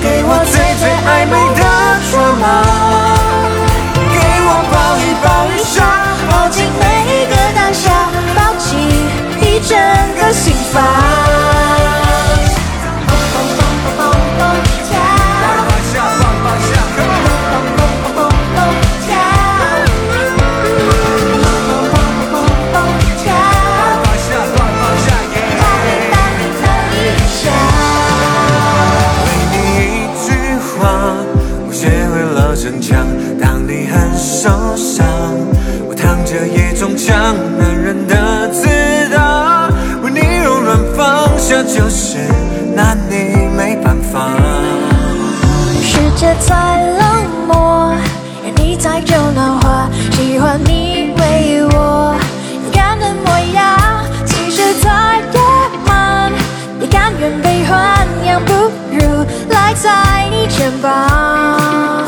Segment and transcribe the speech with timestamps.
[0.00, 1.62] 给我最最暧昧的
[2.10, 3.05] 筹码。
[36.36, 37.34] 我躺着也中枪。
[37.58, 38.68] 男人的自
[39.14, 39.70] 大，
[40.02, 42.18] 为你柔软放下，就是
[42.74, 44.28] 拿你没办法。
[45.80, 47.94] 世界再冷漠，
[48.44, 49.88] 有你在就暖和。
[50.12, 52.14] 喜欢你为我
[52.52, 55.40] 勇敢的模样，即使再野
[55.86, 56.32] 蛮，
[56.80, 58.52] 也甘愿被豢养，不
[58.92, 62.04] 如赖在你肩膀。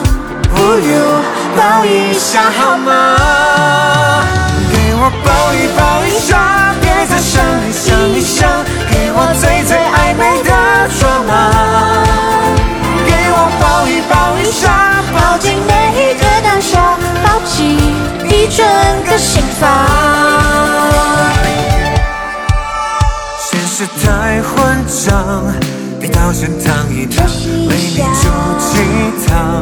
[0.54, 0.88] 不如
[1.56, 3.97] 抱一下好吗？
[5.24, 8.48] 抱一抱一下，别再想一想一想，
[8.90, 10.50] 给我最最暧昧的
[10.98, 11.30] 抓马。
[13.06, 17.56] 给我抱一抱一下，抱紧每一个当下，抱紧
[18.24, 18.64] 一整
[19.06, 19.68] 个心房。
[23.40, 25.52] 现实太混账，
[26.00, 28.72] 别到现堂一躺，为你煮鸡
[29.26, 29.57] 汤，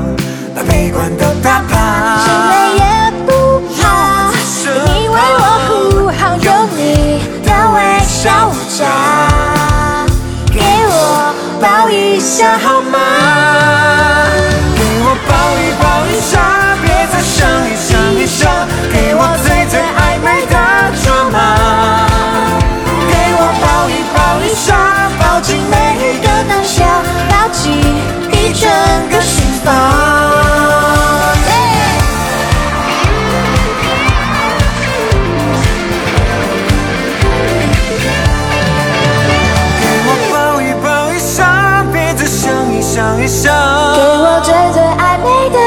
[8.77, 10.07] 下。
[10.53, 12.59] 给我抱一下
[42.96, 43.52] 想一想。
[43.95, 45.58] 给我最最暧昧的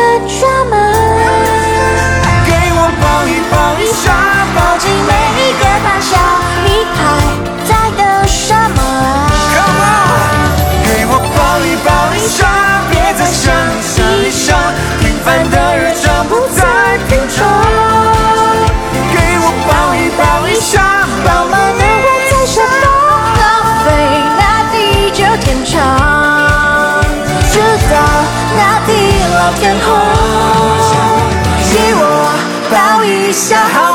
[33.32, 33.89] 地老